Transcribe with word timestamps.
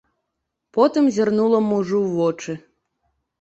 Потым 0.77 1.09
зірнула 1.17 1.59
мужу 1.67 1.97
ў 2.05 2.17
вочы. 2.23 2.57